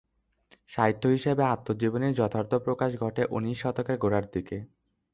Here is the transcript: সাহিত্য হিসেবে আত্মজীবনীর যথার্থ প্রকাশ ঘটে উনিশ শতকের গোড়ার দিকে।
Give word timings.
সাহিত্য 0.71 1.03
হিসেবে 1.07 1.43
আত্মজীবনীর 1.45 2.17
যথার্থ 2.19 2.51
প্রকাশ 2.65 2.91
ঘটে 2.95 3.23
উনিশ 3.29 3.57
শতকের 3.61 3.97
গোড়ার 3.97 4.25
দিকে। 4.33 4.57